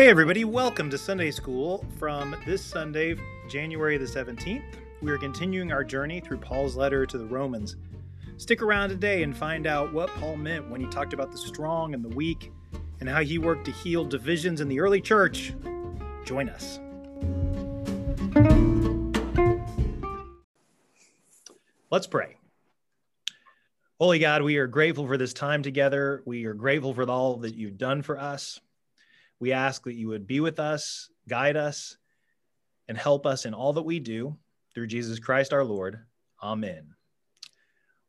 [0.00, 3.16] Hey, everybody, welcome to Sunday School from this Sunday,
[3.50, 4.64] January the 17th.
[5.02, 7.76] We are continuing our journey through Paul's letter to the Romans.
[8.38, 11.92] Stick around today and find out what Paul meant when he talked about the strong
[11.92, 12.50] and the weak
[13.00, 15.52] and how he worked to heal divisions in the early church.
[16.24, 16.80] Join us.
[21.90, 22.38] Let's pray.
[24.00, 26.22] Holy God, we are grateful for this time together.
[26.24, 28.60] We are grateful for all that you've done for us.
[29.40, 31.96] We ask that you would be with us, guide us,
[32.88, 34.36] and help us in all that we do
[34.74, 35.98] through Jesus Christ our Lord.
[36.42, 36.94] Amen.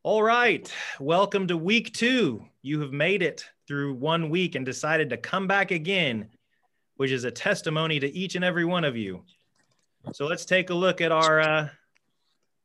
[0.03, 0.71] All right.
[0.99, 2.43] Welcome to week two.
[2.61, 6.27] You have made it through one week and decided to come back again,
[6.97, 9.23] which is a testimony to each and every one of you.
[10.11, 11.69] So let's take a look at our uh,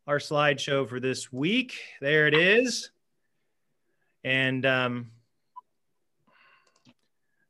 [0.08, 1.78] our slideshow for this week.
[2.00, 2.90] There it is.
[4.24, 5.10] And um,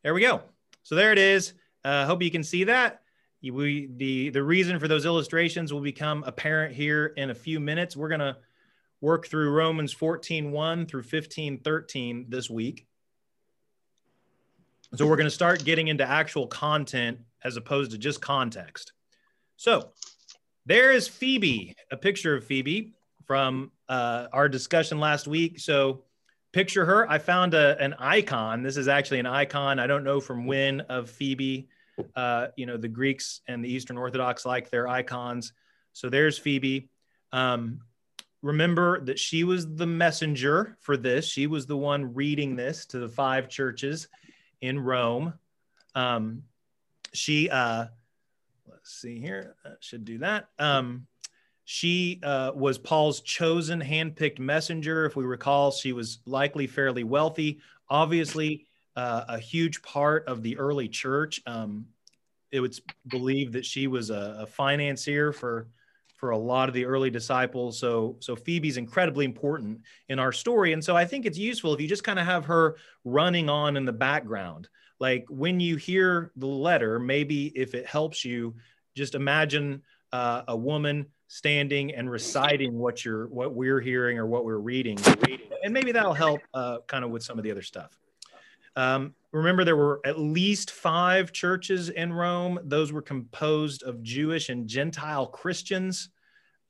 [0.03, 0.43] there we go.
[0.87, 1.55] So there it is.
[1.85, 3.03] Uh, hope you can see that.
[3.43, 7.97] We, the, the reason for those illustrations will become apparent here in a few minutes.
[7.97, 8.37] We're going to
[9.01, 12.87] work through Romans 14, 1 through 15, 13 this week.
[14.95, 18.93] So we're going to start getting into actual content as opposed to just context.
[19.57, 19.91] So
[20.67, 25.59] there is Phoebe, a picture of Phoebe from uh, our discussion last week.
[25.59, 26.05] So
[26.57, 27.07] picture her.
[27.11, 28.63] I found a, an icon.
[28.63, 29.79] This is actually an icon.
[29.79, 31.69] I don't know from when of Phoebe.
[32.15, 35.53] Uh, you know, the Greeks and the Eastern Orthodox like their icons.
[35.93, 36.89] So there's Phoebe.
[37.31, 37.81] Um,
[38.41, 41.27] remember that she was the messenger for this.
[41.29, 44.09] She was the one reading this to the five churches
[44.63, 45.35] in Rome.
[45.95, 46.45] Um,
[47.13, 47.89] she, uh,
[48.67, 50.49] let's see here, uh, should do that.
[50.59, 51.07] Um,
[51.69, 55.05] she uh, was Paul's chosen, handpicked messenger.
[55.05, 57.59] If we recall, she was likely fairly wealthy.
[57.91, 61.43] Obviously, uh, a huge part of the early church.
[61.45, 61.87] Um,
[62.53, 65.67] it was believed that she was a, a, financier for
[66.15, 67.81] for a lot of the early disciples.
[67.81, 71.81] So so Phoebe's incredibly important in our story, and so I think it's useful if
[71.81, 74.69] you just kind of have her running on in the background.
[75.01, 78.55] Like when you hear the letter, maybe if it helps you,
[78.95, 79.83] just imagine
[80.13, 84.99] uh, a woman standing and reciting what you're what we're hearing or what we're reading,
[85.65, 87.99] and maybe that'll help uh, kind of with some of the other stuff.
[88.77, 92.59] Um, remember, there were at least five churches in Rome.
[92.65, 96.11] Those were composed of Jewish and Gentile Christians.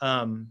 [0.00, 0.48] Um,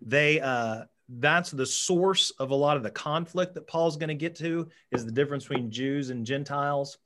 [0.00, 4.14] they uh, that's the source of a lot of the conflict that Paul's going to
[4.14, 6.98] get to is the difference between Jews and Gentiles.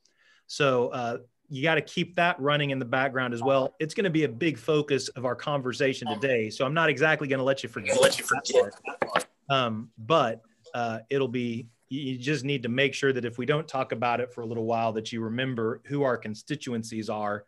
[0.47, 1.19] So uh,
[1.49, 3.75] you got to keep that running in the background as well.
[3.79, 6.51] It's going to be a big focus of our conversation today.
[6.51, 8.01] So I'm not exactly going to let you forget.
[8.01, 9.27] Let you forget.
[9.49, 10.43] Um, but
[10.75, 11.69] uh, it'll be.
[11.89, 14.47] You just need to make sure that if we don't talk about it for a
[14.47, 17.45] little while, that you remember who our constituencies are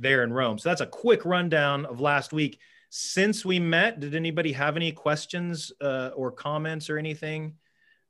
[0.00, 0.58] there in Rome.
[0.58, 2.58] So that's a quick rundown of last week.
[2.90, 7.54] Since we met, did anybody have any questions uh, or comments or anything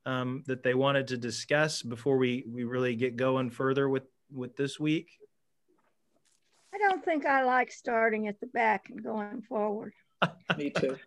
[0.07, 4.55] um, that they wanted to discuss before we we really get going further with with
[4.55, 5.11] this week?
[6.77, 9.93] I don't think I like starting at the back and going forward.
[10.57, 10.97] Me too.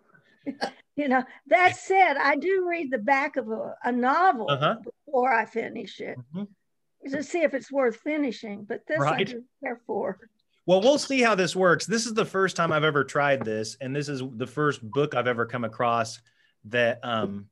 [0.96, 4.76] you know, that said, I do read the back of a, a novel uh-huh.
[5.06, 7.12] before I finish it mm-hmm.
[7.12, 8.64] to see if it's worth finishing.
[8.64, 9.20] But this right.
[9.20, 10.18] I do care for.
[10.66, 11.86] Well, we'll see how this works.
[11.86, 15.14] This is the first time I've ever tried this, and this is the first book
[15.14, 16.20] I've ever come across
[16.64, 17.46] that um,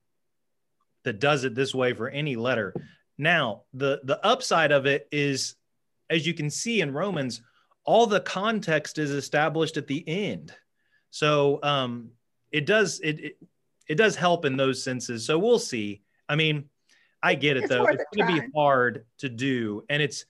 [1.04, 2.74] that does it this way for any letter.
[3.16, 5.54] Now, the the upside of it is,
[6.10, 7.42] as you can see in Romans,
[7.88, 10.52] all the context is established at the end.
[11.08, 12.10] So um,
[12.52, 13.38] it does it, it,
[13.88, 15.24] it does help in those senses.
[15.24, 16.02] So we'll see.
[16.28, 16.68] I mean,
[17.22, 17.86] I get it it's though.
[17.86, 20.26] It's going to be hard to do, and it's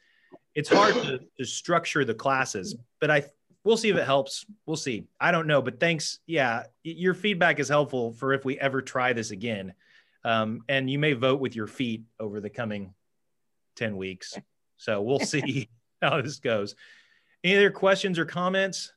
[0.54, 2.76] it's hard to, to structure the classes.
[3.00, 3.24] But I
[3.64, 4.46] we'll see if it helps.
[4.64, 5.08] We'll see.
[5.20, 6.20] I don't know, but thanks.
[6.28, 9.74] Yeah, your feedback is helpful for if we ever try this again.
[10.24, 12.94] Um, and you may vote with your feet over the coming
[13.76, 14.38] 10 weeks.
[14.76, 15.68] So we'll see
[16.00, 16.76] how this goes.
[17.44, 18.92] Any other questions or comments?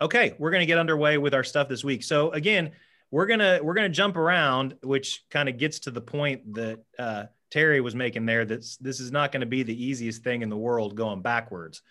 [0.00, 2.04] Okay, we're going to get underway with our stuff this week.
[2.04, 2.72] So again,
[3.10, 7.24] we're gonna we're gonna jump around, which kind of gets to the point that uh,
[7.50, 8.44] Terry was making there.
[8.44, 11.82] That this is not going to be the easiest thing in the world going backwards.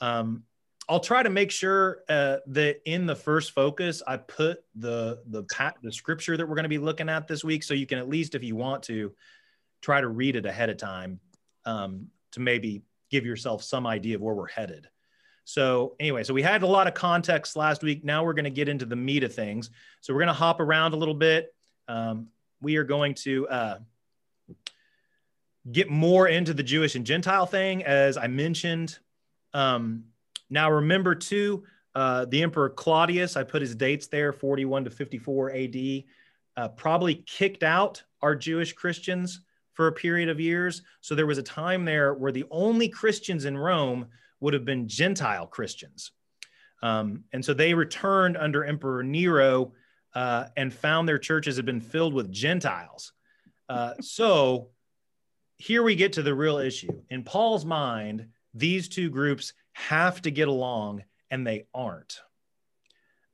[0.00, 0.44] Um,
[0.88, 5.44] I'll try to make sure uh, that in the first focus, I put the the
[5.82, 8.08] the scripture that we're going to be looking at this week, so you can at
[8.08, 9.12] least, if you want to,
[9.82, 11.20] try to read it ahead of time.
[11.64, 14.88] Um, to maybe give yourself some idea of where we're headed.
[15.44, 18.04] So anyway, so we had a lot of context last week.
[18.04, 19.70] Now we're going to get into the meat of things.
[20.02, 21.54] So we're going to hop around a little bit.
[21.88, 22.28] Um,
[22.60, 23.78] we are going to uh,
[25.72, 28.98] get more into the Jewish and Gentile thing, as I mentioned.
[29.54, 30.04] Um,
[30.50, 31.64] now, remember too,
[31.94, 35.76] uh, the Emperor Claudius, I put his dates there 41 to 54 AD,
[36.56, 39.40] uh, probably kicked out our Jewish Christians
[39.78, 40.82] for a period of years.
[41.02, 44.08] So there was a time there where the only Christians in Rome
[44.40, 46.10] would have been Gentile Christians.
[46.82, 49.74] Um, and so they returned under Emperor Nero
[50.16, 53.12] uh, and found their churches had been filled with Gentiles.
[53.68, 54.70] Uh, so
[55.58, 57.00] here we get to the real issue.
[57.08, 62.18] In Paul's mind, these two groups have to get along, and they aren't.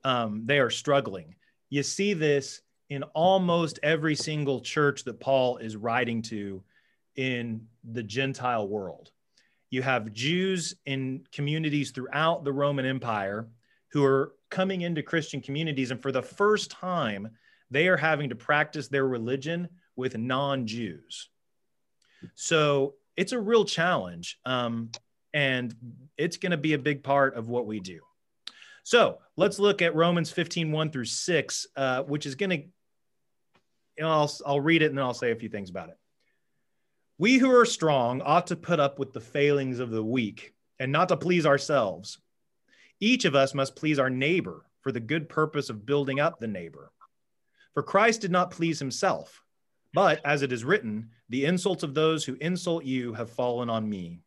[0.03, 1.37] Um, they are struggling.
[1.71, 6.63] You see this in almost every single church that Paul is writing to
[7.15, 9.11] in the Gentile world.
[9.69, 13.47] You have Jews in communities throughout the Roman Empire
[13.89, 17.29] who are coming into Christian communities, and for the first time,
[17.71, 21.29] they are having to practice their religion with non Jews.
[22.35, 24.39] So it's a real challenge.
[24.45, 24.91] Um,
[25.35, 25.75] and
[26.17, 27.99] it's going to be a big part of what we do.
[28.85, 32.67] So let's look at Romans 15, 1 through 6, uh, which is going to, you
[33.97, 35.97] know, I'll, I'll read it and then I'll say a few things about it.
[37.17, 40.91] We who are strong ought to put up with the failings of the weak and
[40.91, 42.19] not to please ourselves.
[42.99, 46.47] Each of us must please our neighbor for the good purpose of building up the
[46.47, 46.91] neighbor.
[47.73, 49.43] For Christ did not please himself,
[49.95, 53.89] but as it is written, the insults of those who insult you have fallen on
[53.89, 54.21] me.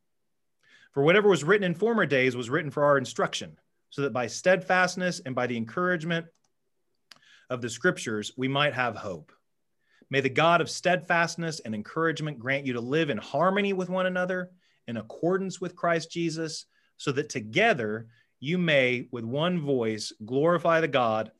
[0.94, 3.56] For whatever was written in former days was written for our instruction,
[3.90, 6.26] so that by steadfastness and by the encouragement
[7.50, 9.32] of the scriptures, we might have hope.
[10.10, 14.06] May the God of steadfastness and encouragement grant you to live in harmony with one
[14.06, 14.50] another,
[14.86, 18.08] in accordance with Christ Jesus, so that together
[18.40, 21.30] you may, with one voice, glorify the God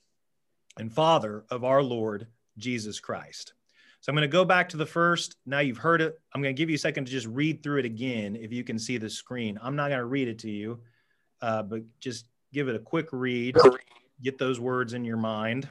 [0.78, 2.26] and Father of our Lord
[2.58, 3.54] Jesus Christ.
[4.00, 5.36] So I'm going to go back to the first.
[5.46, 6.18] Now you've heard it.
[6.32, 8.64] I'm going to give you a second to just read through it again if you
[8.64, 9.58] can see the screen.
[9.62, 10.80] I'm not going to read it to you,
[11.40, 13.56] uh, but just give it a quick read.
[14.22, 15.68] Get those words in your mind.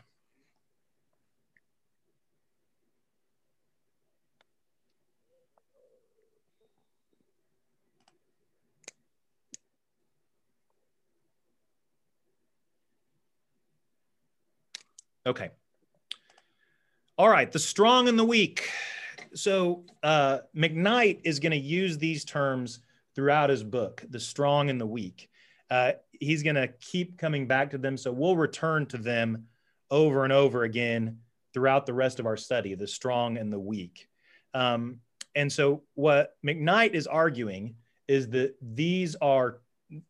[15.25, 15.49] Okay.
[17.17, 18.69] All right, the strong and the weak.
[19.33, 22.79] So uh, McKnight is going to use these terms
[23.13, 25.29] throughout his book, the strong and the weak.
[25.69, 27.97] Uh, he's going to keep coming back to them.
[27.97, 29.47] So we'll return to them
[29.91, 31.19] over and over again
[31.53, 34.07] throughout the rest of our study, the strong and the weak.
[34.53, 34.99] Um,
[35.35, 37.75] and so what McKnight is arguing
[38.07, 39.61] is that these are,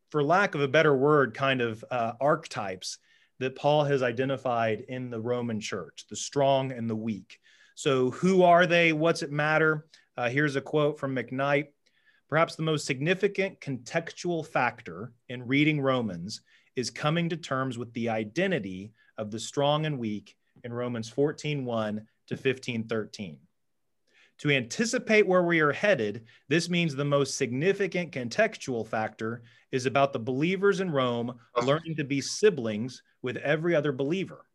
[0.09, 2.99] for lack of a better word, kind of uh, archetypes
[3.39, 7.39] that Paul has identified in the Roman church the strong and the weak.
[7.75, 8.93] So, who are they?
[8.93, 9.85] What's it matter?
[10.15, 11.67] Uh, here's a quote from McKnight.
[12.29, 16.41] Perhaps the most significant contextual factor in reading Romans
[16.75, 22.05] is coming to terms with the identity of the strong and weak in Romans 14:1
[22.27, 23.39] to 15:13.
[24.39, 30.11] To anticipate where we are headed, this means the most significant contextual factor is about
[30.11, 34.45] the believers in Rome learning to be siblings with every other believer.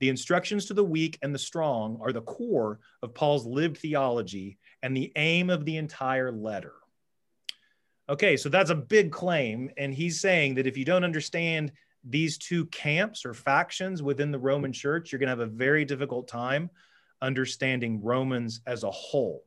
[0.00, 4.58] The instructions to the weak and the strong are the core of Paul's lived theology
[4.82, 6.72] and the aim of the entire letter.
[8.08, 9.70] Okay, so that's a big claim.
[9.78, 11.72] And he's saying that if you don't understand
[12.04, 15.84] these two camps or factions within the Roman church, you're going to have a very
[15.84, 16.70] difficult time
[17.22, 19.44] understanding Romans as a whole.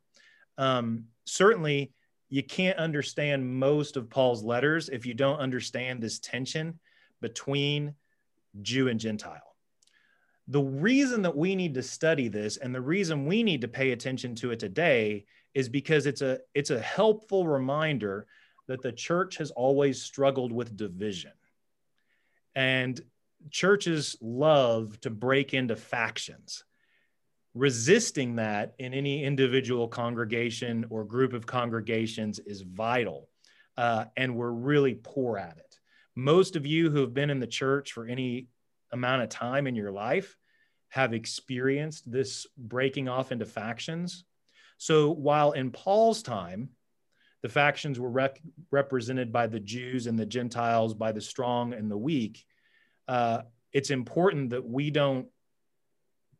[0.57, 1.91] Um, certainly,
[2.29, 6.79] you can't understand most of Paul's letters if you don't understand this tension
[7.21, 7.93] between
[8.61, 9.55] Jew and Gentile.
[10.47, 13.91] The reason that we need to study this and the reason we need to pay
[13.91, 18.27] attention to it today is because it's a it's a helpful reminder
[18.67, 21.31] that the church has always struggled with division.
[22.55, 22.99] And
[23.49, 26.63] churches love to break into factions.
[27.53, 33.29] Resisting that in any individual congregation or group of congregations is vital.
[33.77, 35.67] Uh, and we're really poor at it
[36.17, 38.47] most of you who have been in the church for any
[38.91, 40.35] amount of time in your life
[40.89, 44.23] have experienced this breaking off into factions.
[44.79, 46.69] So while in Paul's time,
[47.47, 51.89] the factions were rec- represented by the Jews and the Gentiles, by the strong and
[51.89, 52.45] the weak,
[53.07, 55.29] uh, it's important that we don't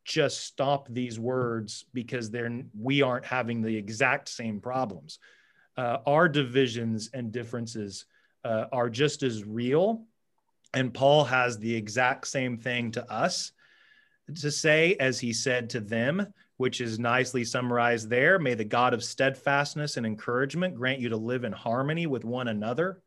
[0.04, 5.20] just stop these words because they're we aren't having the exact same problems.
[5.78, 8.06] Uh, our divisions and differences
[8.44, 10.04] uh, are just as real.
[10.74, 13.54] And Paul has the exact same thing to us.
[14.36, 18.40] To say, as he said to them, which is nicely summarized there.
[18.40, 22.48] May the God of steadfastness and encouragement grant you to live in harmony with one
[22.48, 23.02] another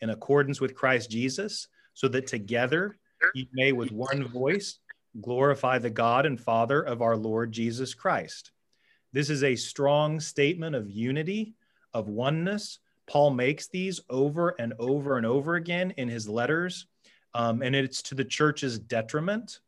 [0.00, 2.96] in accordance with Christ Jesus, so that together
[3.34, 4.78] you may with one voice
[5.20, 8.52] glorify the God and Father of our Lord Jesus Christ.
[9.12, 11.54] This is a strong statement of unity,
[11.92, 12.78] of oneness.
[13.06, 16.86] Paul makes these over and over and over again in his letters.
[17.34, 19.60] Um, and it's to the church's detriment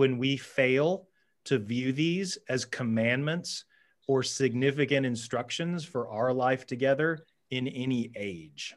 [0.00, 1.06] when we fail
[1.44, 3.66] to view these as commandments
[4.08, 7.18] or significant instructions for our life together
[7.50, 8.74] in any age.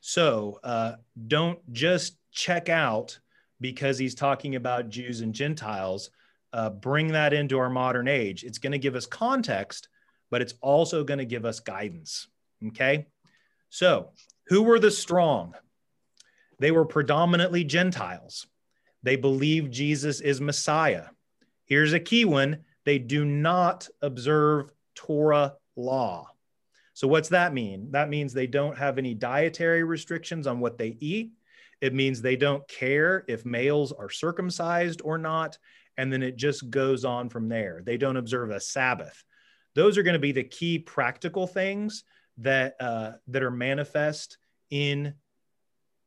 [0.00, 3.18] So uh, don't just check out
[3.62, 6.10] because he's talking about Jews and Gentiles.
[6.52, 8.44] Uh, bring that into our modern age.
[8.44, 9.88] It's going to give us context,
[10.30, 12.28] but it's also going to give us guidance.
[12.66, 13.06] Okay.
[13.70, 14.10] So,
[14.48, 15.54] who were the strong?
[16.58, 18.46] They were predominantly Gentiles.
[19.02, 21.06] They believe Jesus is Messiah.
[21.66, 26.30] Here's a key one they do not observe Torah law.
[26.94, 27.92] So, what's that mean?
[27.92, 31.32] That means they don't have any dietary restrictions on what they eat.
[31.80, 35.58] It means they don't care if males are circumcised or not.
[35.96, 37.82] And then it just goes on from there.
[37.84, 39.22] They don't observe a Sabbath.
[39.74, 42.04] Those are going to be the key practical things
[42.38, 44.38] that, uh, that are manifest
[44.70, 45.14] in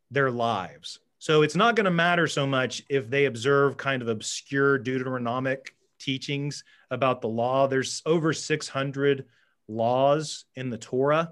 [0.10, 1.00] their lives.
[1.22, 5.68] So it's not going to matter so much if they observe kind of obscure Deuteronomic
[6.00, 7.68] teachings about the law.
[7.68, 9.26] There's over 600
[9.68, 11.32] laws in the Torah.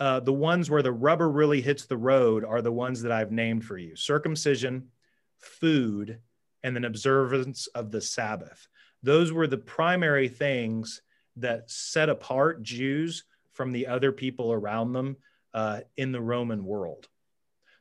[0.00, 3.30] Uh, the ones where the rubber really hits the road are the ones that I've
[3.30, 4.88] named for you circumcision,
[5.36, 6.20] food,
[6.62, 8.66] and then observance of the Sabbath.
[9.02, 11.02] Those were the primary things
[11.36, 15.18] that set apart Jews from the other people around them
[15.52, 17.08] uh, in the Roman world.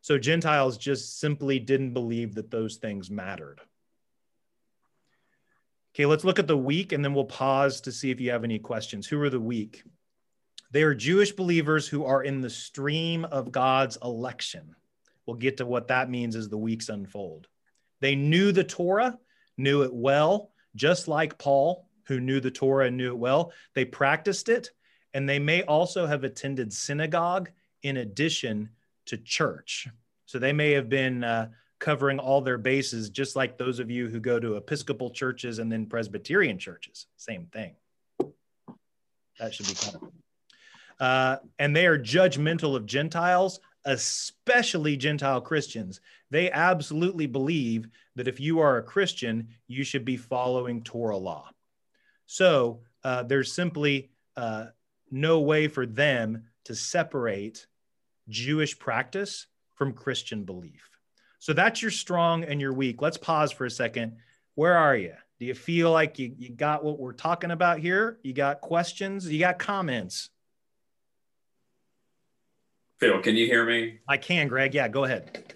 [0.01, 3.59] So Gentiles just simply didn't believe that those things mattered.
[5.93, 8.43] Okay, let's look at the weak and then we'll pause to see if you have
[8.43, 9.07] any questions.
[9.07, 9.83] Who are the weak?
[10.71, 14.75] They are Jewish believers who are in the stream of God's election.
[15.25, 17.47] We'll get to what that means as the weeks unfold.
[17.99, 19.17] They knew the Torah,
[19.57, 23.51] knew it well, just like Paul, who knew the Torah and knew it well.
[23.73, 24.69] They practiced it,
[25.13, 27.49] and they may also have attended synagogue
[27.81, 28.69] in addition
[29.07, 29.87] to church.
[30.25, 31.49] So they may have been uh,
[31.79, 35.71] covering all their bases, just like those of you who go to Episcopal churches and
[35.71, 37.07] then Presbyterian churches.
[37.17, 37.75] Same thing.
[39.39, 40.11] That should be covered.
[40.99, 46.01] Uh, and they are judgmental of Gentiles, especially Gentile Christians.
[46.31, 51.49] They absolutely believe that if you are a Christian, you should be following Torah law.
[52.25, 54.67] So uh, there's simply uh,
[55.11, 57.67] no way for them to separate
[58.29, 60.89] Jewish practice from Christian belief.
[61.39, 63.01] So that's your strong and your weak.
[63.01, 64.17] Let's pause for a second.
[64.55, 65.13] Where are you?
[65.39, 68.17] Do you feel like you, you got what we're talking about here?
[68.23, 69.31] You got questions?
[69.31, 70.29] You got comments?
[72.99, 73.99] Phil, can you hear me?
[74.09, 74.73] I can, Greg.
[74.73, 75.53] Yeah, go ahead.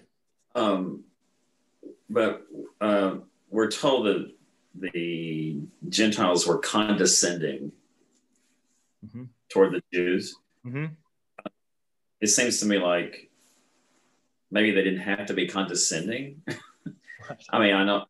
[0.54, 1.02] Um,
[2.08, 2.46] but
[2.80, 3.16] uh,
[3.50, 4.30] we're told that
[4.76, 7.72] the Gentiles were condescending
[9.04, 9.24] mm-hmm.
[9.48, 10.36] toward the Jews.
[10.64, 10.94] Mm-hmm
[12.22, 13.30] it seems to me like
[14.50, 16.40] maybe they didn't have to be condescending.
[17.50, 18.04] I mean, I know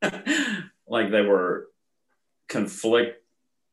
[0.86, 1.68] like they were
[2.48, 3.22] conflict,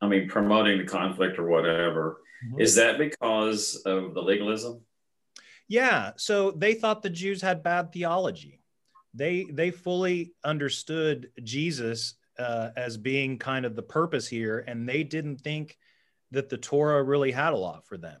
[0.00, 2.20] I mean, promoting the conflict or whatever.
[2.44, 2.60] Mm-hmm.
[2.60, 4.80] Is that because of the legalism?
[5.68, 6.12] Yeah.
[6.16, 8.60] So they thought the Jews had bad theology.
[9.14, 15.04] They they fully understood Jesus uh, as being kind of the purpose here, and they
[15.04, 15.78] didn't think
[16.32, 18.20] that the Torah really had a lot for them.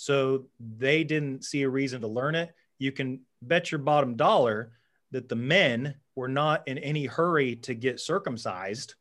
[0.00, 2.54] So they didn't see a reason to learn it.
[2.78, 4.70] You can bet your bottom dollar
[5.10, 8.94] that the men were not in any hurry to get circumcised.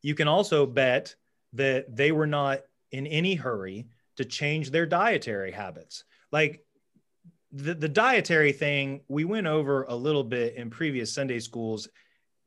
[0.00, 1.16] You can also bet
[1.52, 2.60] that they were not
[2.92, 6.04] in any hurry to change their dietary habits.
[6.32, 6.64] Like
[7.52, 11.88] the, the dietary thing, we went over a little bit in previous Sunday schools.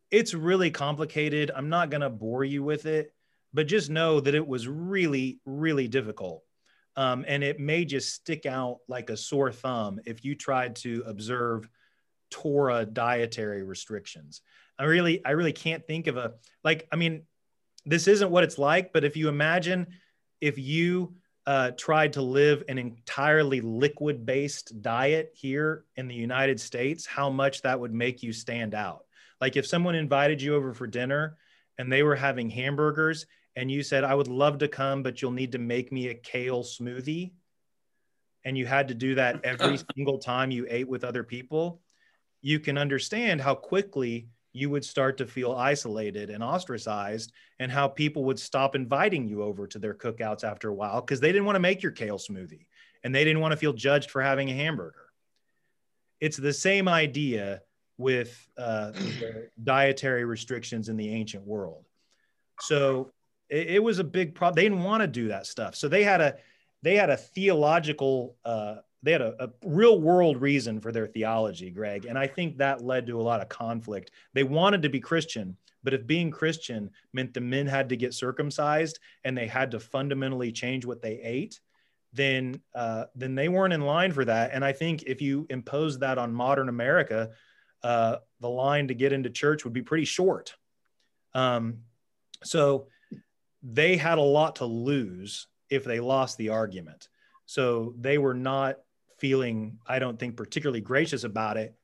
[0.10, 1.52] It's really complicated.
[1.56, 3.14] I'm not going to bore you with it,
[3.54, 6.44] but just know that it was really, really difficult.
[7.00, 11.02] Um, and it may just stick out like a sore thumb if you tried to
[11.08, 11.70] observe
[12.30, 14.42] Torah dietary restrictions.
[14.78, 16.90] I really, I really can't think of a like.
[16.92, 17.22] I mean,
[17.86, 19.88] this isn't what it's like, but if you imagine
[20.42, 21.16] if you
[21.48, 27.30] uh, tried to live an entirely liquid based diet here in the United States, how
[27.30, 29.06] much that would make you stand out.
[29.40, 31.38] Like if someone invited you over for dinner
[31.78, 33.26] and they were having hamburgers
[33.56, 36.14] and you said, I would love to come, but you'll need to make me a
[36.14, 37.32] kale smoothie,
[38.46, 41.82] and you had to do that every single time you ate with other people,
[42.42, 47.88] you can understand how quickly you would start to feel isolated and ostracized, and how
[47.88, 51.46] people would stop inviting you over to their cookouts after a while because they didn't
[51.46, 52.66] want to make your kale smoothie
[53.04, 55.06] and they didn't want to feel judged for having a hamburger.
[56.20, 57.62] It's the same idea
[57.98, 58.92] with uh,
[59.64, 61.86] dietary restrictions in the ancient world.
[62.62, 63.12] So
[63.50, 64.56] it, it was a big problem.
[64.56, 65.76] They didn't want to do that stuff.
[65.76, 66.36] So they had a
[66.82, 71.70] they had a theological uh, they had a, a, real world reason for their theology,
[71.70, 74.12] Greg, and I think that led to a lot of conflict.
[74.34, 78.14] They wanted to be Christian, but if being Christian meant the men had to get
[78.14, 81.60] circumcised and they had to fundamentally change what they ate,
[82.14, 84.52] then uh, then they weren't in line for that.
[84.54, 87.32] And I think if you impose that on modern America,
[87.84, 90.56] uh, the line to get into church would be pretty short.
[91.34, 91.80] Um,
[92.44, 92.88] so
[93.62, 97.10] they had a lot to lose if they lost the argument.
[97.46, 98.78] So they were not
[99.18, 101.76] feeling, I don't think, particularly gracious about it.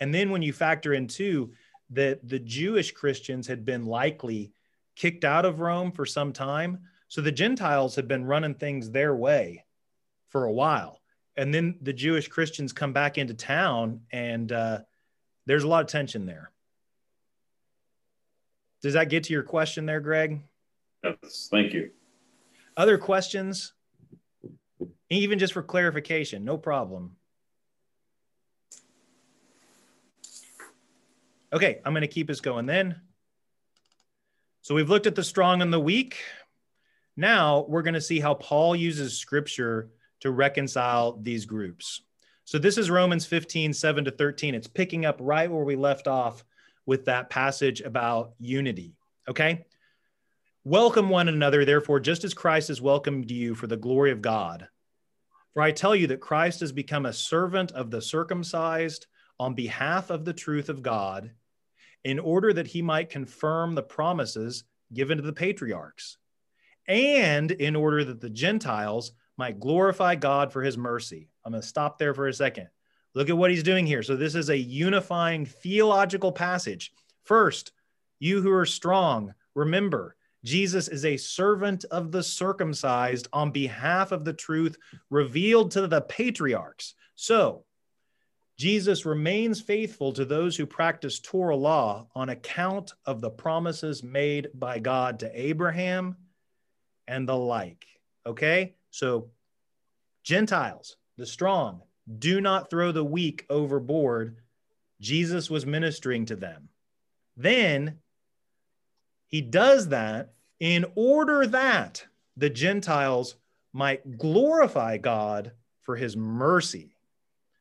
[0.00, 1.52] And then when you factor in too
[1.90, 4.52] that the Jewish Christians had been likely
[4.96, 6.80] kicked out of Rome for some time.
[7.08, 9.64] So the Gentiles had been running things their way
[10.28, 11.00] for a while.
[11.36, 14.80] And then the Jewish Christians come back into town, and uh,
[15.46, 16.52] there's a lot of tension there.
[18.82, 20.42] Does that get to your question there, Greg?
[21.04, 21.90] Yes, thank you.
[22.76, 23.72] Other questions?
[25.10, 27.16] Even just for clarification, no problem.
[31.52, 33.00] Okay, I'm going to keep us going then.
[34.62, 36.16] So we've looked at the strong and the weak.
[37.16, 42.00] Now we're going to see how Paul uses scripture to reconcile these groups.
[42.44, 44.54] So this is Romans 15, 7 to 13.
[44.54, 46.44] It's picking up right where we left off
[46.86, 48.96] with that passage about unity.
[49.28, 49.64] Okay.
[50.66, 54.66] Welcome one another, therefore, just as Christ has welcomed you for the glory of God.
[55.52, 59.06] For I tell you that Christ has become a servant of the circumcised
[59.38, 61.32] on behalf of the truth of God,
[62.02, 66.16] in order that he might confirm the promises given to the patriarchs,
[66.88, 71.28] and in order that the Gentiles might glorify God for his mercy.
[71.44, 72.68] I'm going to stop there for a second.
[73.14, 74.02] Look at what he's doing here.
[74.02, 76.90] So, this is a unifying theological passage.
[77.22, 77.72] First,
[78.18, 84.24] you who are strong, remember Jesus is a servant of the circumcised on behalf of
[84.24, 84.76] the truth
[85.08, 86.94] revealed to the patriarchs.
[87.14, 87.64] So,
[88.56, 94.48] Jesus remains faithful to those who practice Torah law on account of the promises made
[94.54, 96.16] by God to Abraham
[97.08, 97.86] and the like.
[98.26, 98.74] Okay?
[98.90, 99.30] So,
[100.22, 101.82] Gentiles, the strong,
[102.18, 104.36] do not throw the weak overboard.
[105.00, 106.68] Jesus was ministering to them.
[107.36, 107.98] Then
[109.34, 113.34] he does that in order that the Gentiles
[113.72, 116.94] might glorify God for his mercy.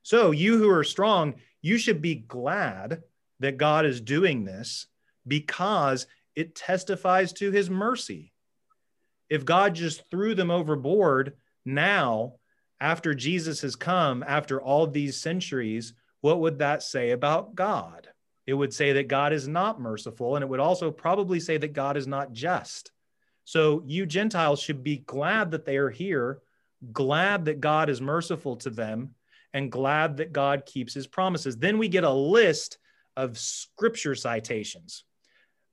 [0.04, 1.34] So, you who are strong,
[1.64, 3.02] you should be glad
[3.40, 4.86] that God is doing this
[5.28, 6.06] because
[6.36, 8.34] it testifies to his mercy.
[9.28, 12.34] If God just threw them overboard now,
[12.80, 18.10] after Jesus has come, after all these centuries, what would that say about God?
[18.46, 21.74] It would say that God is not merciful, and it would also probably say that
[21.74, 22.92] God is not just.
[23.46, 26.40] So, you Gentiles should be glad that they are here,
[26.92, 29.16] glad that God is merciful to them,
[29.54, 31.58] and glad that God keeps his promises.
[31.58, 32.78] Then we get a list
[33.16, 35.04] of scripture citations.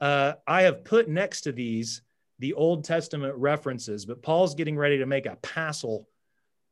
[0.00, 2.02] Uh, I have put next to these
[2.38, 6.08] the Old Testament references, but Paul's getting ready to make a passel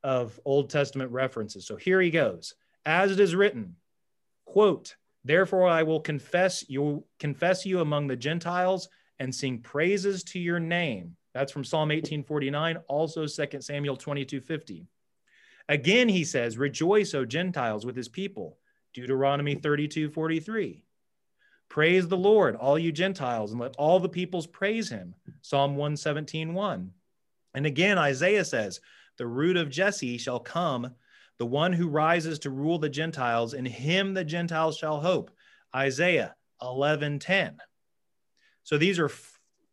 [0.03, 1.67] of Old Testament references.
[1.67, 2.55] So here he goes.
[2.87, 3.77] As it is written,
[4.47, 4.97] quote,
[5.29, 8.89] Therefore I will confess you confess you among the Gentiles
[9.19, 11.17] and sing praises to your name.
[11.35, 14.87] That's from Psalm 1849, also 2 Samuel 22:50.
[15.69, 18.57] Again he says, Rejoice, O Gentiles, with his people.
[18.95, 20.81] Deuteronomy 32:43.
[21.69, 25.15] Praise the Lord, all you Gentiles, and let all the peoples praise him.
[25.43, 26.91] Psalm 117, 1.
[27.53, 28.81] And again, Isaiah says,
[29.19, 30.95] The root of Jesse shall come,
[31.39, 35.31] the one who rises to rule the Gentiles, in him the Gentiles shall hope.
[35.75, 37.59] Isaiah 11, 10.
[38.65, 39.11] So these are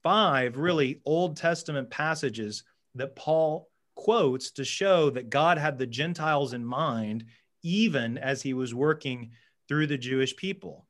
[0.03, 6.53] five really Old Testament passages that Paul quotes to show that God had the Gentiles
[6.53, 7.25] in mind,
[7.63, 9.31] even as he was working
[9.67, 10.85] through the Jewish people.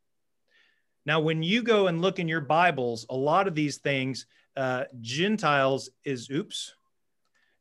[1.06, 4.26] Now, when you go and look in your Bibles, a lot of these things,
[4.58, 6.74] uh, Gentiles is, oops,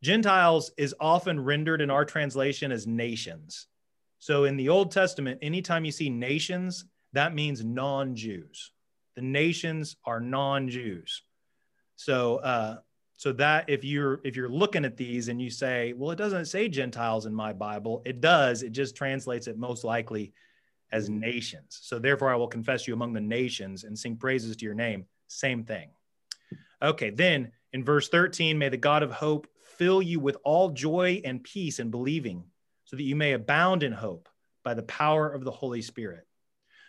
[0.05, 3.67] Gentiles is often rendered in our translation as nations.
[4.19, 8.73] So in the Old Testament, anytime you see nations, that means non Jews.
[9.17, 11.23] The nations are non Jews.
[11.97, 12.79] So, uh,
[13.17, 16.47] so that if you're if you're looking at these and you say well it doesn't
[16.47, 20.33] say gentiles in my bible it does it just translates it most likely
[20.95, 21.81] as nations.
[21.83, 25.07] So therefore, I will confess you among the nations and sing praises to your name.
[25.27, 25.91] Same thing.
[26.81, 31.21] Okay, then in verse 13, may the God of hope fill you with all joy
[31.25, 32.45] and peace in believing,
[32.85, 34.29] so that you may abound in hope
[34.63, 36.27] by the power of the Holy Spirit.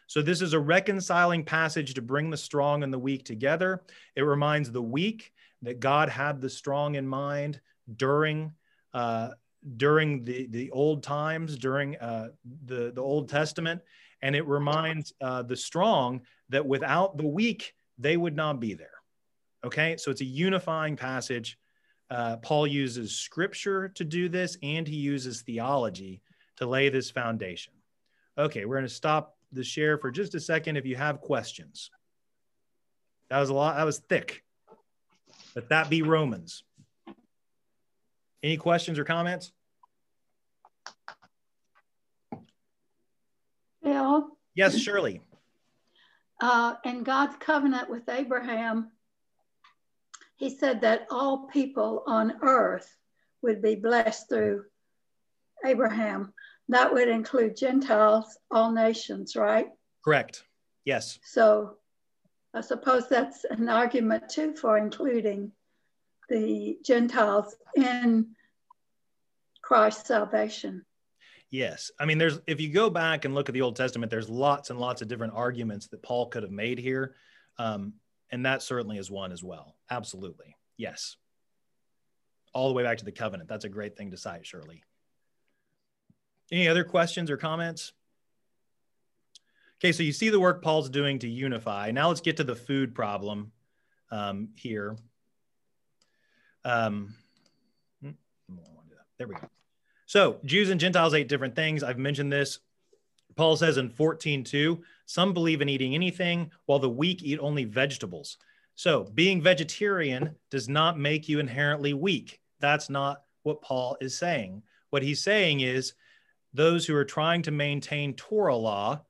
[0.08, 3.84] So, this is a reconciling passage to bring the strong and the weak together.
[4.16, 7.60] It reminds the weak that God had the strong in mind
[7.96, 8.54] during
[8.94, 9.32] uh,
[9.78, 12.30] during the, the old times, during uh,
[12.66, 13.82] the, the Old Testament.
[14.22, 18.90] And it reminds uh, the strong that without the weak, they would not be there.
[19.64, 21.58] Okay, so it's a unifying passage.
[22.10, 26.22] Uh, Paul uses scripture to do this, and he uses theology
[26.58, 27.74] to lay this foundation.
[28.38, 31.90] Okay, we're going to stop the share for just a second if you have questions.
[33.30, 34.44] That was a lot, that was thick.
[35.56, 36.64] Let that be Romans.
[38.44, 39.52] Any questions or comments?
[43.82, 44.38] Bill?
[44.54, 45.22] Yes, Shirley.
[46.42, 48.92] Uh, in God's covenant with Abraham,
[50.38, 52.96] he said that all people on earth
[53.42, 54.66] would be blessed through
[55.66, 56.34] Abraham.
[56.70, 59.68] That would include Gentiles, all nations, right?
[60.04, 60.44] Correct.
[60.84, 61.20] Yes.
[61.24, 61.78] So
[62.54, 65.52] I suppose that's an argument too for including
[66.30, 68.36] the Gentiles in
[69.62, 70.86] Christ's salvation.
[71.52, 71.92] Yes.
[72.00, 74.70] I mean, there's, if you go back and look at the Old Testament, there's lots
[74.70, 77.16] and lots of different arguments that Paul could have made here.
[77.58, 77.94] Um,
[78.36, 79.78] and that certainly is one as well.
[79.90, 80.58] Absolutely.
[80.76, 81.16] Yes.
[82.54, 83.48] All the way back to the covenant.
[83.48, 84.84] That's a great thing to cite, Shirley.
[86.52, 87.94] Any other questions or comments?
[89.80, 91.92] Okay, so you see the work Paul's doing to unify.
[91.92, 93.54] Now let's get to the food problem
[94.12, 94.98] um, here.
[96.66, 97.16] Um,
[98.02, 98.12] hmm,
[99.18, 99.48] there we go.
[100.08, 101.84] So Jews and Gentiles ate different things.
[101.84, 102.60] I've mentioned this.
[103.36, 108.38] Paul says in 14:2, some believe in eating anything, while the weak eat only vegetables.
[108.76, 112.42] So being vegetarian does not make you inherently weak.
[112.60, 114.64] That's not what Paul is saying.
[114.90, 115.94] What he's saying is
[116.54, 119.02] those who are trying to maintain Torah law,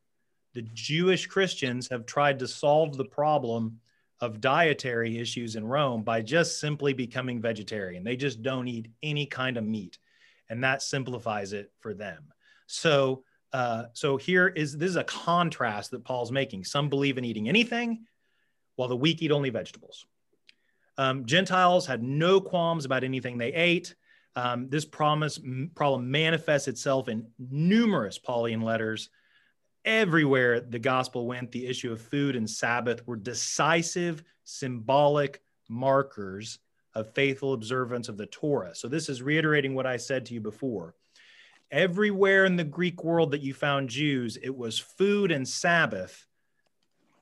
[0.54, 3.80] the Jewish Christians have tried to solve the problem
[4.22, 8.04] of dietary issues in Rome by just simply becoming vegetarian.
[8.04, 10.00] They just don't eat any kind of meat,
[10.50, 12.32] and that simplifies it for them.
[12.68, 13.24] So,
[13.56, 16.66] uh, so here is this is a contrast that Paul's making.
[16.66, 18.06] Some believe in eating anything,
[18.76, 20.06] while the weak eat only vegetables.
[20.98, 23.96] Um, Gentiles had no qualms about anything they ate.
[24.36, 25.40] Um, this promise
[25.74, 29.10] problem manifests itself in numerous Pauline letters
[29.86, 36.60] everywhere the gospel went, the issue of food and Sabbath were decisive, symbolic markers
[36.94, 38.76] of faithful observance of the Torah.
[38.76, 40.94] So, this is reiterating what I said to you before.
[41.72, 46.26] Everywhere in the Greek world that you found Jews, it was food and Sabbath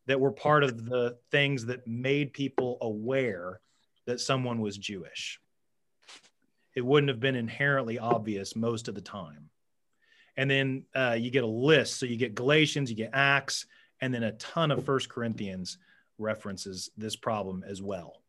[0.05, 3.61] that were part of the things that made people aware
[4.05, 5.39] that someone was Jewish.
[6.75, 9.49] It wouldn't have been inherently obvious most of the time
[10.37, 11.99] and then uh, you get a list.
[11.99, 13.65] So you get Galatians, you get Acts,
[14.01, 15.77] and then a ton of First Corinthians
[16.17, 18.21] references this problem as well.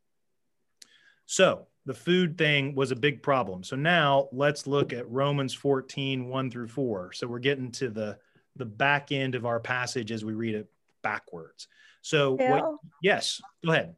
[1.26, 3.62] So the food thing was a big problem.
[3.62, 7.12] So now let's look at Romans 14, 1 through 4.
[7.12, 8.18] So we're getting to the
[8.56, 10.70] the back end of our passage as we read it
[11.02, 11.66] backwards.
[12.02, 13.96] So what, yes, go ahead.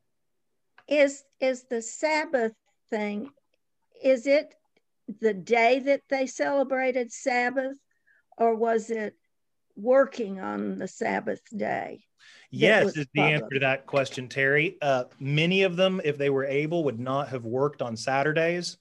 [0.89, 2.55] Is is the Sabbath
[2.89, 3.31] thing,
[4.03, 4.55] is it
[5.21, 7.77] the day that they celebrated Sabbath?
[8.37, 9.15] or was it
[9.77, 12.05] working on the Sabbath day?
[12.57, 14.77] Yes, is the answer to that question, Terry.
[14.81, 18.79] Uh, many of them, if they were able, would not have worked on Saturdays.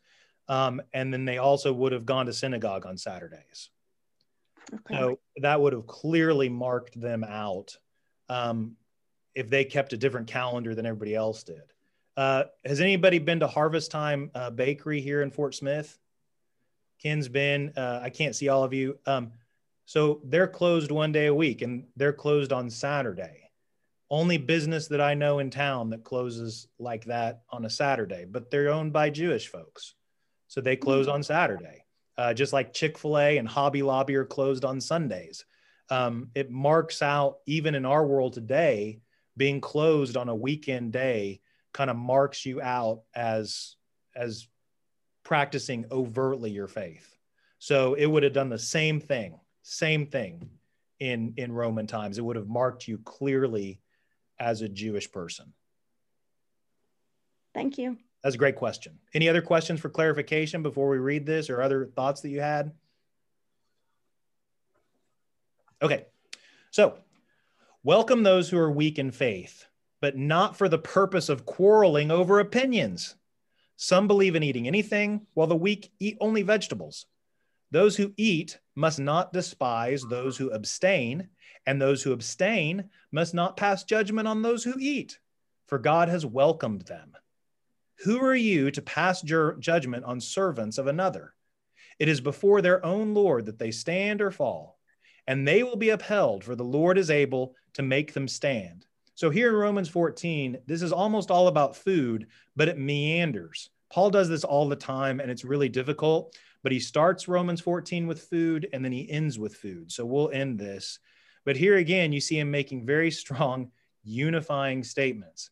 [0.48, 3.70] Um, and then they also would have gone to synagogue on Saturdays.
[4.74, 4.96] Okay.
[4.96, 7.78] So that would have clearly marked them out
[8.30, 8.76] um,
[9.34, 11.64] if they kept a different calendar than everybody else did.
[12.18, 15.98] Uh, has anybody been to Harvest Time uh, Bakery here in Fort Smith?
[17.02, 17.74] Ken's been.
[17.76, 18.98] Uh, I can't see all of you.
[19.06, 19.34] Um,
[19.86, 23.45] so they're closed one day a week and they're closed on Saturday.
[24.16, 28.50] Only business that I know in town that closes like that on a Saturday, but
[28.50, 29.94] they're owned by Jewish folks.
[30.48, 31.84] So they close on Saturday,
[32.18, 35.44] uh, just like Chick fil A and Hobby Lobby are closed on Sundays.
[35.90, 39.02] Um, it marks out, even in our world today,
[39.36, 41.42] being closed on a weekend day
[41.74, 43.76] kind of marks you out as
[44.16, 44.48] as
[45.24, 47.18] practicing overtly your faith.
[47.60, 50.52] So it would have done the same thing same thing
[51.02, 52.18] in in Roman times.
[52.18, 53.82] It would have marked you clearly
[54.40, 55.54] as a Jewish person.
[57.54, 57.98] Thank you.
[58.24, 59.00] That's a great question.
[59.14, 62.72] Any other questions for clarification before we read this or other thoughts that you had?
[65.82, 66.06] Okay.
[66.72, 66.98] So,
[67.84, 69.66] welcome those who are weak in faith,
[70.02, 73.16] but not for the purpose of quarreling over opinions.
[73.78, 77.06] Some believe in eating anything, while the weak eat only vegetables.
[77.72, 81.30] Those who eat must not despise those who abstain,
[81.66, 85.20] and those who abstain must not pass judgment on those who eat,
[85.68, 87.14] for God has welcomed them.
[88.04, 91.34] Who are you to pass ju- judgment on servants of another?
[91.98, 94.78] It is before their own Lord that they stand or fall,
[95.28, 98.86] and they will be upheld, for the Lord is able to make them stand.
[99.16, 103.70] So here in Romans 14, this is almost all about food, but it meanders.
[103.90, 106.36] Paul does this all the time, and it's really difficult.
[106.66, 109.92] But he starts Romans 14 with food, and then he ends with food.
[109.92, 110.98] So we'll end this.
[111.46, 113.70] But here again, you see him making very strong,
[114.04, 115.52] unifying statements.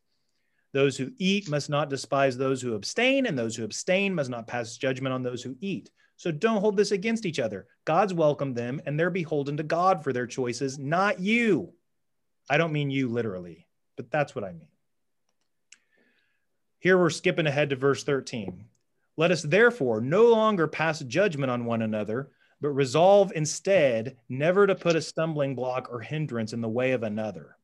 [0.71, 4.47] Those who eat must not despise those who abstain, and those who abstain must not
[4.47, 5.91] pass judgment on those who eat.
[6.17, 7.67] So don't hold this against each other.
[7.86, 11.73] God's welcomed them, and they're beholden to God for their choices, not you.
[12.49, 14.69] I don't mean you literally, but that's what I mean.
[16.80, 18.65] Here we're skipping ahead to verse 13.
[19.15, 24.76] Let us therefore no longer pass judgment on one another, but resolve instead never to
[24.76, 27.58] put a stumbling block or hindrance in the way of another.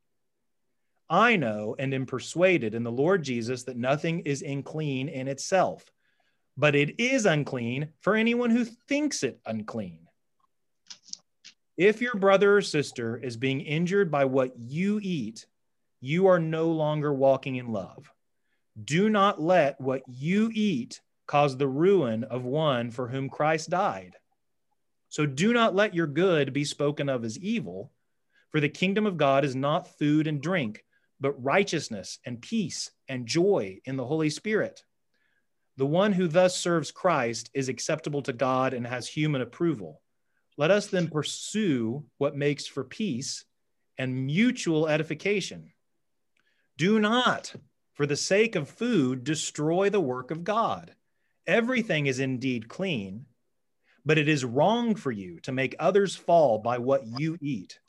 [1.10, 5.84] I know and am persuaded in the Lord Jesus that nothing is unclean in itself,
[6.56, 10.08] but it is unclean for anyone who thinks it unclean.
[11.78, 15.48] If your brother or sister is being injured by what you eat,
[16.02, 18.12] you are no longer walking in love.
[18.84, 24.16] Do not let what you eat cause the ruin of one for whom Christ died.
[25.10, 27.92] So do not let your good be spoken of as evil,
[28.50, 30.84] for the kingdom of God is not food and drink,
[31.20, 34.84] but righteousness and peace and joy in the Holy Spirit.
[35.78, 40.02] The one who thus serves Christ is acceptable to God and has human approval.
[40.58, 43.46] Let us then pursue what makes for peace
[44.00, 45.74] and mutual edification.
[46.76, 47.54] Do not
[47.94, 50.96] for the sake of food, destroy the work of God.
[51.48, 53.26] Everything is indeed clean,
[54.06, 57.80] but it is wrong for you to make others fall by what you eat.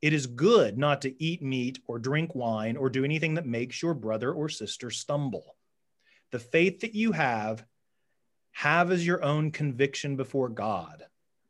[0.00, 3.80] It is good not to eat meat or drink wine or do anything that makes
[3.80, 5.56] your brother or sister stumble.
[6.32, 7.64] The faith that you have,
[8.52, 11.04] have as your own conviction before God.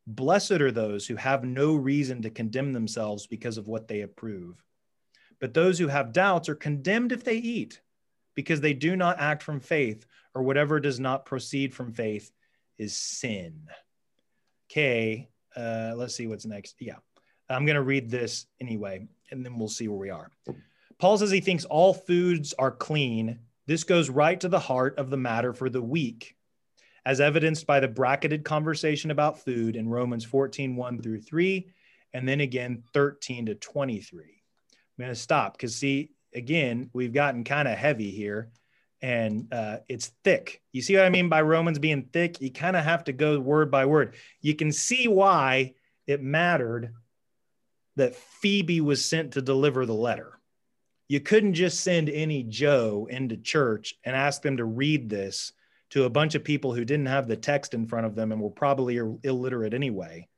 [0.05, 4.63] Blessed are those who have no reason to condemn themselves because of what they approve.
[5.39, 7.81] But those who have doubts are condemned if they eat
[8.35, 12.31] because they do not act from faith, or whatever does not proceed from faith
[12.77, 13.67] is sin.
[14.71, 16.75] Okay, uh, let's see what's next.
[16.79, 16.97] Yeah,
[17.49, 20.31] I'm going to read this anyway, and then we'll see where we are.
[20.99, 23.39] Paul says he thinks all foods are clean.
[23.67, 26.35] This goes right to the heart of the matter for the weak,
[27.05, 31.67] as evidenced by the bracketed conversation about food in Romans 14 1 through 3,
[32.13, 34.23] and then again 13 to 23.
[34.23, 38.51] I'm going to stop because, see, again, we've gotten kind of heavy here
[39.03, 40.61] and uh, it's thick.
[40.71, 42.39] You see what I mean by Romans being thick?
[42.39, 44.15] You kind of have to go word by word.
[44.39, 45.73] You can see why
[46.07, 46.93] it mattered
[47.97, 50.39] that Phoebe was sent to deliver the letter.
[51.09, 55.51] You couldn't just send any Joe into church and ask them to read this
[55.89, 58.41] to a bunch of people who didn't have the text in front of them and
[58.41, 60.29] were probably illiterate anyway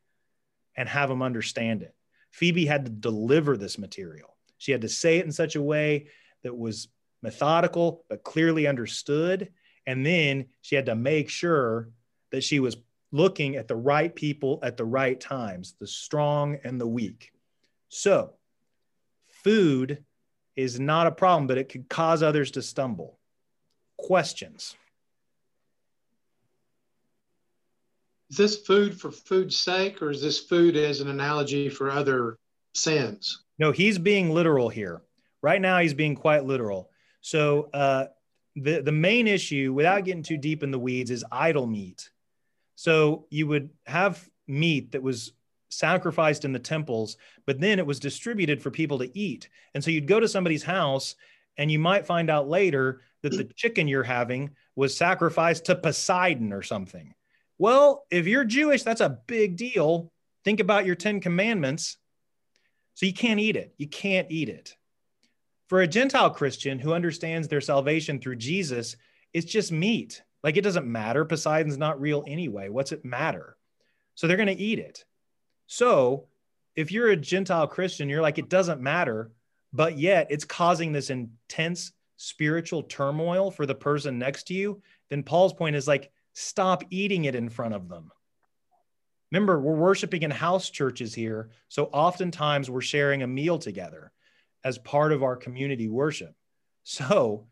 [0.76, 1.94] and have them understand it.
[2.32, 4.36] Phoebe had to deliver this material.
[4.58, 6.08] She had to say it in such a way
[6.44, 6.88] that was
[7.26, 9.52] methodical, but clearly understood.
[9.88, 11.90] And then she had to make sure
[12.32, 12.78] that she was
[13.12, 17.32] looking at the right people at the right times, the strong and the weak.
[17.90, 18.34] So,
[19.44, 20.04] food
[20.56, 23.20] is not a problem, but it could cause others to stumble.
[23.98, 24.76] Questions?
[28.30, 32.38] Is this food for food's sake, or is this food as an analogy for other
[32.74, 33.44] sins?
[33.60, 35.02] No, he's being literal here.
[35.42, 36.90] Right now, he's being quite literal.
[37.26, 38.06] So uh,
[38.56, 42.12] the the main issue, without getting too deep in the weeds, is idol meat.
[42.76, 45.32] So you would have meat that was
[45.70, 49.50] sacrificed in the temples, but then it was distributed for people to eat.
[49.74, 51.16] And so you'd go to somebody's house,
[51.58, 56.54] and you might find out later that the chicken you're having was sacrificed to Poseidon
[56.54, 57.16] or something.
[57.58, 60.12] Well, if you're Jewish, that's a big deal.
[60.44, 61.98] Think about your 10 commandments
[62.94, 63.74] so you can't eat it.
[63.80, 64.76] You can't eat it.
[65.68, 68.96] For a Gentile Christian who understands their salvation through Jesus,
[69.34, 70.22] it's just meat.
[70.44, 71.26] Like it doesn't matter.
[71.26, 72.70] Poseidon's not real anyway.
[72.70, 73.58] What's it matter?
[74.14, 75.06] So they're going to eat it.
[75.68, 76.28] So
[76.76, 79.32] if you're a Gentile Christian, you're like, it doesn't matter,
[79.74, 85.24] but yet it's causing this intense spiritual turmoil for the person next to you, then
[85.24, 88.12] Paul's point is like, stop eating it in front of them.
[89.32, 91.50] Remember, we're worshiping in house churches here.
[91.68, 94.12] So oftentimes we're sharing a meal together
[94.66, 96.36] as part of our community worship.
[96.84, 97.46] So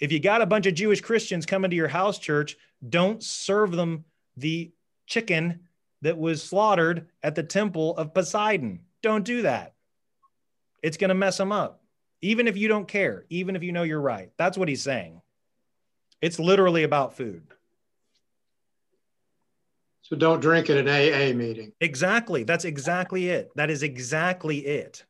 [0.00, 2.56] if you got a bunch of Jewish Christians coming to your house church,
[2.88, 4.06] don't serve them
[4.38, 4.72] the
[5.06, 5.60] chicken
[6.00, 8.80] that was slaughtered at the temple of Poseidon.
[9.02, 9.74] Don't do that.
[10.82, 11.82] It's going to mess them up,
[12.22, 14.30] even if you don't care, even if you know you're right.
[14.38, 15.20] That's what he's saying.
[16.22, 17.42] It's literally about food.
[20.02, 21.72] So don't drink at an AA meeting.
[21.80, 22.44] Exactly.
[22.44, 23.50] That's exactly it.
[23.56, 25.04] That is exactly it.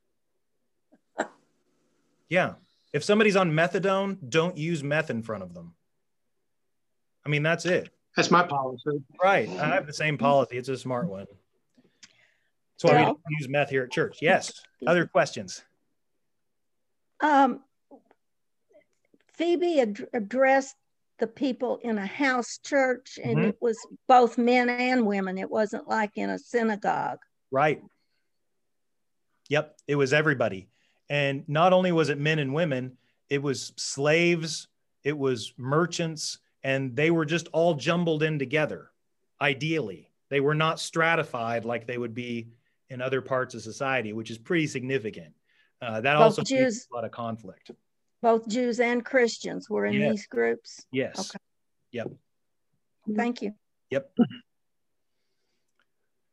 [2.30, 2.54] Yeah.
[2.94, 5.74] If somebody's on methadone, don't use meth in front of them.
[7.26, 7.90] I mean, that's it.
[8.16, 9.02] That's my policy.
[9.22, 9.48] Right.
[9.50, 10.56] I have the same policy.
[10.56, 11.26] It's a smart one.
[12.82, 12.98] That's why yeah.
[13.00, 14.18] we don't use meth here at church.
[14.22, 14.52] Yes.
[14.86, 15.62] Other questions?
[17.20, 17.60] Um,
[19.34, 20.74] Phoebe ad- addressed
[21.18, 23.48] the people in a house church, and mm-hmm.
[23.50, 23.76] it was
[24.08, 25.36] both men and women.
[25.36, 27.18] It wasn't like in a synagogue.
[27.50, 27.82] Right.
[29.50, 29.76] Yep.
[29.86, 30.68] It was everybody.
[31.10, 32.96] And not only was it men and women,
[33.28, 34.68] it was slaves,
[35.02, 38.92] it was merchants, and they were just all jumbled in together,
[39.40, 40.08] ideally.
[40.28, 42.48] They were not stratified like they would be
[42.88, 45.34] in other parts of society, which is pretty significant.
[45.82, 47.72] Uh, that both also Jews, a lot of conflict.
[48.22, 50.10] Both Jews and Christians were in yes.
[50.12, 50.86] these groups.
[50.92, 51.18] Yes.
[51.18, 51.38] Okay.
[51.92, 52.10] Yep.
[53.16, 53.52] Thank you.
[53.90, 54.16] Yep.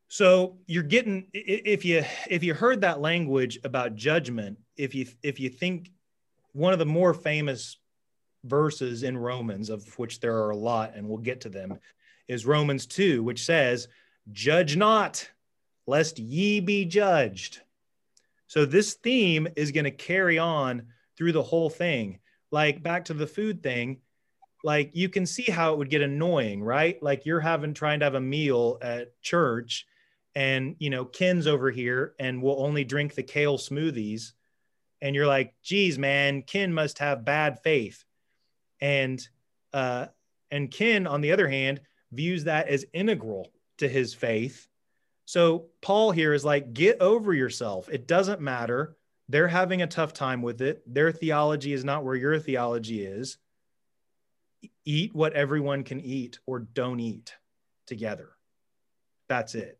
[0.09, 5.39] So you're getting if you if you heard that language about judgment, if you if
[5.39, 5.91] you think
[6.53, 7.77] one of the more famous
[8.43, 11.79] verses in Romans, of which there are a lot, and we'll get to them,
[12.27, 13.87] is Romans 2, which says,
[14.31, 15.29] Judge not,
[15.85, 17.61] lest ye be judged.
[18.47, 22.19] So this theme is going to carry on through the whole thing.
[22.49, 23.99] Like back to the food thing,
[24.63, 27.01] like you can see how it would get annoying, right?
[27.03, 29.85] Like you're having trying to have a meal at church
[30.37, 34.33] and you know ken's over here and will only drink the kale smoothies.
[35.01, 38.05] And you're like geez man ken must have bad faith.
[38.79, 39.27] And
[39.73, 40.05] uh
[40.51, 44.67] and ken on the other hand views that as integral to his faith.
[45.25, 47.89] So paul here is like get over yourself.
[47.91, 48.95] It doesn't matter.
[49.29, 50.83] They're having a tough time with it.
[50.85, 53.39] Their theology is not where your theology is.
[54.85, 57.33] Eat what everyone can eat or don't eat
[57.87, 58.29] together.
[59.27, 59.76] That's it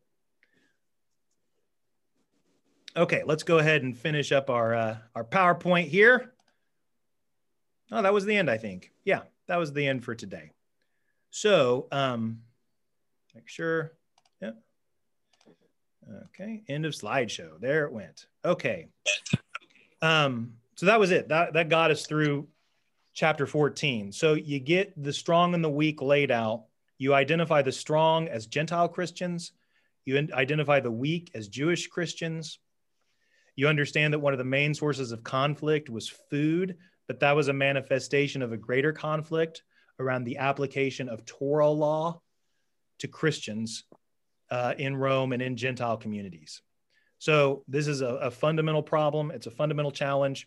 [2.98, 6.32] Okay, let's go ahead and finish up our uh, our PowerPoint here.
[7.92, 8.90] Oh, that was the end, I think.
[9.04, 10.50] Yeah, that was the end for today.
[11.30, 12.40] So, um,
[13.36, 13.92] make sure.
[14.42, 14.56] Yep.
[16.24, 17.60] Okay, end of slideshow.
[17.60, 18.26] There it went.
[18.44, 18.88] Okay.
[20.02, 21.28] Um, so that was it.
[21.28, 22.48] That that got us through
[23.14, 24.10] chapter 14.
[24.10, 26.64] So you get the strong and the weak laid out.
[26.98, 29.52] You identify the strong as Gentile Christians.
[30.04, 32.58] You identify the weak as Jewish Christians.
[33.58, 36.76] You understand that one of the main sources of conflict was food,
[37.08, 39.64] but that was a manifestation of a greater conflict
[39.98, 42.20] around the application of Torah law
[43.00, 43.82] to Christians
[44.48, 46.62] uh, in Rome and in Gentile communities.
[47.18, 50.46] So, this is a, a fundamental problem, it's a fundamental challenge.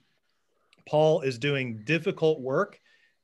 [0.88, 2.80] Paul is doing difficult work.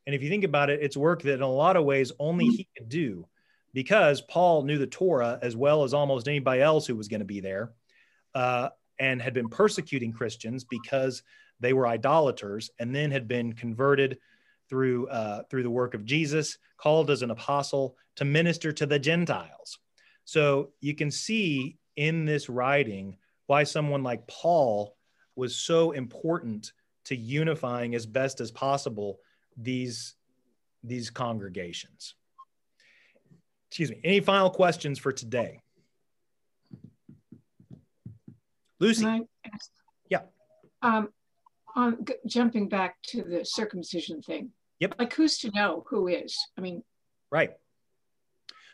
[0.06, 2.47] And if you think about it, it's work that in a lot of ways only
[2.47, 3.26] he could do
[3.73, 7.26] because Paul knew the Torah as well as almost anybody else who was going to
[7.26, 7.71] be there.
[8.36, 11.23] Uh, and had been persecuting Christians because
[11.60, 14.19] they were idolaters and then had been converted
[14.69, 18.99] through uh, through the work of Jesus, called as an apostle to minister to the
[18.99, 19.79] Gentiles.
[20.25, 24.95] So you can see in this writing why someone like Paul
[25.36, 26.73] was so important
[27.05, 29.19] to unifying as best as possible
[29.55, 30.15] these
[30.83, 32.15] these congregations.
[33.69, 33.99] Excuse me.
[34.03, 35.62] Any final questions for today?
[38.79, 39.21] Lucy.
[40.09, 40.21] Yeah.
[40.81, 41.09] Um,
[41.75, 44.51] on jumping back to the circumcision thing.
[44.79, 44.95] Yep.
[44.99, 46.37] Like, who's to know who is?
[46.57, 46.83] I mean,
[47.31, 47.51] right.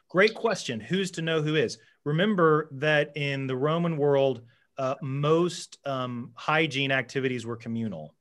[0.09, 0.79] Great question.
[0.79, 1.77] Who's to know who is?
[2.05, 4.41] Remember that in the Roman world,
[4.77, 8.13] uh, most um, hygiene activities were communal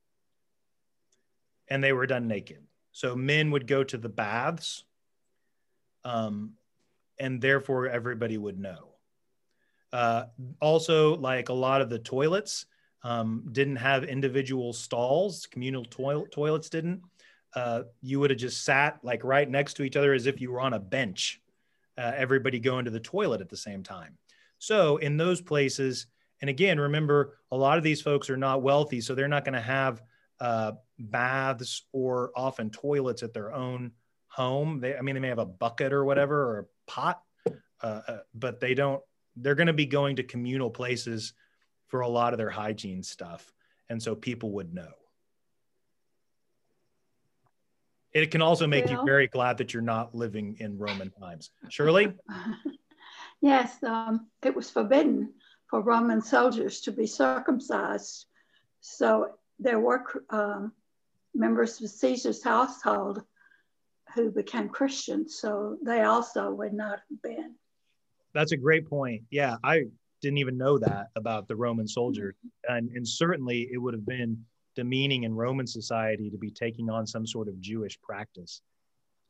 [1.69, 2.63] and they were done naked.
[2.93, 4.85] So men would go to the baths,
[6.05, 6.53] um,
[7.19, 8.92] and therefore everybody would know.
[9.93, 10.25] Uh,
[10.61, 12.67] also, like a lot of the toilets
[13.03, 17.03] um, didn't have individual stalls, communal toil- toilets didn't.
[17.55, 20.51] Uh, you would have just sat like right next to each other as if you
[20.51, 21.41] were on a bench,
[21.99, 24.17] uh, everybody going to the toilet at the same time.
[24.59, 26.07] So, in those places,
[26.41, 29.55] and again, remember, a lot of these folks are not wealthy, so they're not going
[29.55, 30.03] to have
[30.41, 33.93] uh, baths or often toilets at their own
[34.29, 34.81] home.
[34.81, 37.23] They, I mean, they may have a bucket or whatever or a pot,
[37.83, 39.03] uh, uh but they don't.
[39.37, 41.33] They're going to be going to communal places
[41.89, 43.53] for a lot of their hygiene stuff,
[43.89, 44.93] and so people would know.
[48.13, 51.51] It can also make you very glad that you're not living in Roman times.
[51.71, 52.13] Shirley?
[53.41, 55.33] yes, um, it was forbidden
[55.71, 58.27] for Roman soldiers to be circumcised.
[58.81, 60.73] So there were um,
[61.35, 63.23] members of Caesar's household
[64.15, 65.39] who became Christians.
[65.41, 67.55] So they also would not have been.
[68.35, 69.23] That's a great point.
[69.31, 69.85] Yeah, I
[70.23, 72.35] didn't even know that about the Roman soldiers.
[72.69, 77.07] And, and certainly it would have been demeaning in Roman society to be taking on
[77.07, 78.63] some sort of Jewish practice.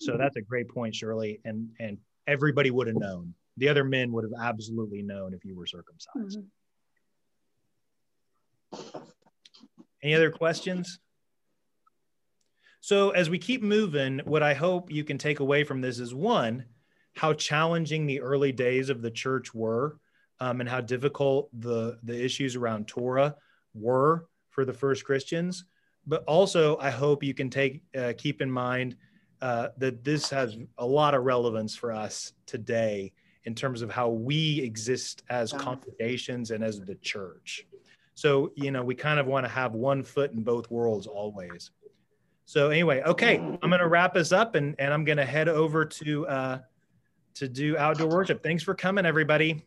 [0.01, 0.23] So mm-hmm.
[0.23, 1.41] that's a great point, Shirley.
[1.45, 3.35] And and everybody would have known.
[3.57, 6.39] The other men would have absolutely known if you were circumcised.
[8.73, 8.99] Mm-hmm.
[10.03, 10.99] Any other questions?
[12.81, 16.15] So as we keep moving, what I hope you can take away from this is
[16.15, 16.65] one,
[17.15, 19.99] how challenging the early days of the church were,
[20.41, 23.37] um, and how difficult the the issues around Torah
[23.75, 25.65] were for the first Christians.
[26.07, 28.97] But also, I hope you can take uh, keep in mind
[29.41, 33.13] uh, that this has a lot of relevance for us today
[33.45, 37.67] in terms of how we exist as congregations and as the church.
[38.15, 41.71] So, you know, we kind of want to have one foot in both worlds always.
[42.45, 45.49] So anyway, okay, I'm going to wrap us up and, and I'm going to head
[45.49, 46.59] over to uh,
[47.35, 48.43] to do outdoor worship.
[48.43, 49.65] Thanks for coming, everybody.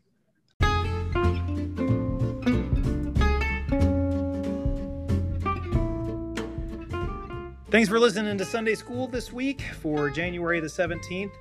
[7.75, 11.31] Thanks for listening to Sunday School this week for January the 17th.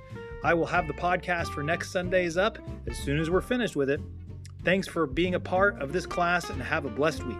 [0.43, 2.57] I will have the podcast for next Sundays up
[2.87, 4.01] as soon as we're finished with it.
[4.65, 7.37] Thanks for being a part of this class and have a blessed week.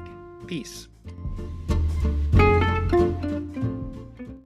[0.47, 0.87] Peace.